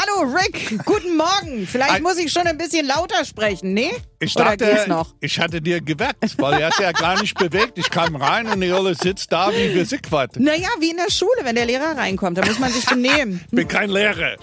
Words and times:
Hallo 0.00 0.32
Rick, 0.32 0.78
guten 0.84 1.16
Morgen. 1.16 1.66
Vielleicht 1.66 1.94
Ein- 1.94 2.02
muss 2.04 2.18
ich 2.18 2.30
schon 2.30 2.46
ein 2.46 2.56
bisschen 2.56 2.86
lauter 2.86 3.24
sprechen, 3.24 3.74
ne? 3.74 3.90
Ich 4.20 4.32
dachte, 4.32 4.86
ich 5.20 5.40
hatte 5.40 5.60
dir 5.60 5.80
geweckt, 5.80 6.36
weil 6.38 6.60
er 6.60 6.68
ist 6.68 6.78
ja 6.78 6.92
gar 6.92 7.20
nicht 7.20 7.36
bewegt. 7.36 7.78
Ich 7.78 7.90
kam 7.90 8.14
rein 8.14 8.46
und 8.46 8.60
die 8.60 8.70
Olle 8.70 8.94
sitzt 8.94 9.32
da 9.32 9.50
wie 9.50 9.72
Gesichtwart. 9.72 10.38
Naja, 10.38 10.68
wie 10.78 10.90
in 10.90 10.98
der 10.98 11.10
Schule, 11.10 11.40
wenn 11.42 11.56
der 11.56 11.66
Lehrer 11.66 11.96
reinkommt, 11.96 12.38
da 12.38 12.46
muss 12.46 12.60
man 12.60 12.70
sich 12.70 12.86
benehmen. 12.86 13.40
Bin 13.50 13.66
kein 13.66 13.90
Lehrer. 13.90 14.36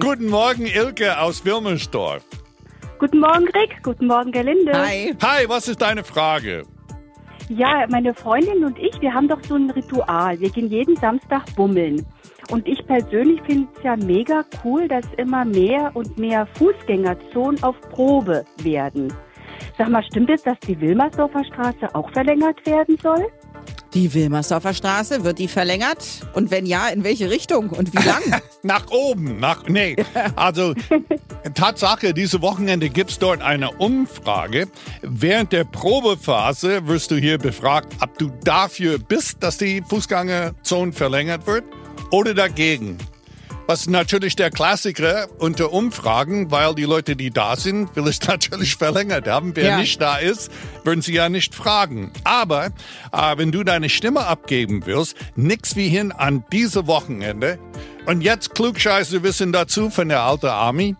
Guten 0.00 0.28
Morgen, 0.30 0.64
Ilke 0.64 1.18
aus 1.20 1.44
Wilmersdorf. 1.44 2.22
Guten 2.98 3.18
Morgen, 3.20 3.44
Rick. 3.48 3.82
Guten 3.82 4.06
Morgen, 4.06 4.32
Gerlinde. 4.32 4.72
Hi. 4.72 5.14
Hi, 5.20 5.46
was 5.46 5.68
ist 5.68 5.82
deine 5.82 6.04
Frage? 6.04 6.64
Ja, 7.50 7.84
meine 7.90 8.14
Freundin 8.14 8.64
und 8.64 8.78
ich, 8.78 8.98
wir 9.02 9.12
haben 9.12 9.28
doch 9.28 9.40
so 9.46 9.56
ein 9.56 9.68
Ritual. 9.70 10.40
Wir 10.40 10.48
gehen 10.48 10.70
jeden 10.70 10.96
Samstag 10.96 11.54
bummeln. 11.54 12.06
Und 12.50 12.66
ich 12.66 12.84
persönlich 12.86 13.40
finde 13.42 13.68
es 13.76 13.82
ja 13.82 13.96
mega 13.96 14.44
cool, 14.64 14.88
dass 14.88 15.04
immer 15.16 15.44
mehr 15.44 15.90
und 15.94 16.18
mehr 16.18 16.46
Fußgängerzonen 16.54 17.62
auf 17.62 17.80
Probe 17.90 18.44
werden. 18.62 19.12
Sag 19.78 19.88
mal, 19.88 20.02
stimmt 20.04 20.30
es, 20.30 20.42
dass 20.42 20.58
die 20.60 20.78
Wilmersdorfer 20.80 21.44
Straße 21.44 21.94
auch 21.94 22.10
verlängert 22.12 22.64
werden 22.66 22.96
soll? 23.02 23.26
Die 23.94 24.14
Wilmersdorfer 24.14 24.72
Straße, 24.72 25.22
wird 25.22 25.38
die 25.38 25.48
verlängert? 25.48 25.98
Und 26.32 26.50
wenn 26.50 26.64
ja, 26.64 26.88
in 26.88 27.04
welche 27.04 27.30
Richtung 27.30 27.68
und 27.68 27.92
wie 27.92 28.06
lang? 28.06 28.22
Nach 28.62 28.90
oben, 28.90 29.38
nach, 29.38 29.66
nee. 29.68 29.96
Also, 30.36 30.72
Tatsache, 31.54 32.14
diese 32.14 32.40
Wochenende 32.40 32.88
gibt's 32.88 33.18
dort 33.18 33.42
eine 33.42 33.72
Umfrage. 33.72 34.68
Während 35.02 35.52
der 35.52 35.64
Probephase 35.64 36.86
wirst 36.86 37.10
du 37.10 37.16
hier 37.16 37.38
befragt, 37.38 37.94
ob 38.00 38.16
du 38.18 38.30
dafür 38.44 38.98
bist, 38.98 39.42
dass 39.42 39.58
die 39.58 39.82
Fußgängerzone 39.86 40.92
verlängert 40.92 41.46
wird 41.46 41.64
oder 42.12 42.34
dagegen. 42.34 42.98
Was 43.68 43.88
natürlich 43.88 44.34
der 44.34 44.50
Klassiker 44.50 45.28
unter 45.38 45.72
Umfragen, 45.72 46.50
weil 46.50 46.74
die 46.74 46.82
Leute, 46.82 47.14
die 47.14 47.30
da 47.30 47.56
sind, 47.56 47.94
will 47.94 48.08
es 48.08 48.20
natürlich 48.26 48.74
verlängert 48.76 49.28
haben. 49.28 49.54
Wer 49.54 49.64
Ja. 49.70 49.78
nicht 49.78 50.00
da 50.00 50.16
ist, 50.16 50.50
würden 50.84 51.00
sie 51.00 51.14
ja 51.14 51.28
nicht 51.28 51.54
fragen. 51.54 52.12
Aber 52.24 52.66
äh, 53.12 53.36
wenn 53.36 53.52
du 53.52 53.62
deine 53.62 53.88
Stimme 53.88 54.26
abgeben 54.26 54.82
willst, 54.84 55.16
nix 55.36 55.76
wie 55.76 55.88
hin 55.88 56.12
an 56.12 56.44
diese 56.52 56.86
Wochenende. 56.86 57.58
Und 58.04 58.20
jetzt 58.20 58.54
Klugscheiße 58.56 59.22
wissen 59.22 59.52
dazu 59.52 59.88
von 59.90 60.08
der 60.08 60.22
alten 60.22 60.46
Army. 60.46 60.96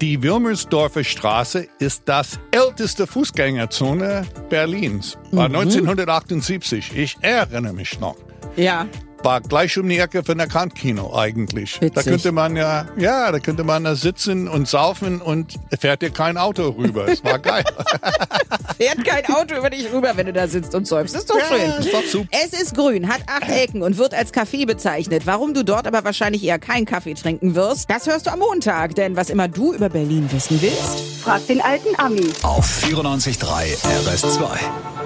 Die 0.00 0.20
Wilmersdorfer 0.20 1.04
Straße 1.04 1.68
ist 1.78 2.02
das 2.06 2.40
älteste 2.50 3.06
Fußgängerzone 3.06 4.26
Berlins. 4.48 5.16
War 5.30 5.46
1978. 5.46 6.96
Ich 6.96 7.16
erinnere 7.20 7.72
mich 7.72 8.00
noch 8.00 8.16
ja. 8.56 8.88
War 9.22 9.40
gleich 9.40 9.76
um 9.78 9.88
die 9.88 9.98
Ecke 9.98 10.22
von 10.24 10.38
der 10.38 10.46
Kantkino 10.46 11.14
eigentlich. 11.14 11.74
Da 11.78 11.86
Witzig. 11.86 12.04
könnte 12.04 12.32
man 12.32 12.56
ja, 12.56 12.86
ja, 12.96 13.30
da 13.32 13.38
könnte 13.38 13.64
man 13.64 13.84
da 13.84 13.94
sitzen 13.94 14.48
und 14.48 14.68
saufen 14.68 15.20
und 15.20 15.54
fährt 15.78 16.02
dir 16.02 16.10
kein 16.10 16.36
Auto 16.38 16.68
rüber. 16.70 17.06
Es 17.08 17.22
war 17.24 17.38
geil. 17.38 17.64
Fährt 18.78 19.04
kein 19.04 19.26
Auto 19.34 19.56
über 19.56 19.68
dich 19.70 19.92
rüber, 19.92 20.12
wenn 20.16 20.26
du 20.26 20.32
da 20.32 20.48
sitzt 20.48 20.74
und 20.74 20.86
säufst. 20.86 21.14
Ist 21.14 21.28
doch 21.28 21.36
Ja, 21.38 21.44
schön. 21.48 21.70
ist 21.84 21.92
doch 21.92 22.04
super. 22.04 22.28
Es 22.44 22.58
ist 22.60 22.74
grün, 22.74 23.08
hat 23.08 23.20
acht 23.26 23.50
Ecken 23.50 23.82
und 23.82 23.98
wird 23.98 24.14
als 24.14 24.32
Kaffee 24.32 24.64
bezeichnet. 24.64 25.22
Warum 25.26 25.52
du 25.54 25.64
dort 25.64 25.86
aber 25.86 26.02
wahrscheinlich 26.04 26.42
eher 26.44 26.58
keinen 26.58 26.86
Kaffee 26.86 27.14
trinken 27.14 27.54
wirst, 27.54 27.90
das 27.90 28.06
hörst 28.06 28.26
du 28.26 28.32
am 28.32 28.38
Montag. 28.38 28.94
Denn 28.94 29.16
was 29.16 29.28
immer 29.30 29.48
du 29.48 29.74
über 29.74 29.88
Berlin 29.90 30.28
wissen 30.32 30.60
willst, 30.62 31.00
Frag 31.22 31.46
den 31.46 31.60
alten 31.60 31.94
Ami. 31.98 32.30
Auf 32.42 32.66
94.3 32.82 33.76
RS2. 34.06 34.99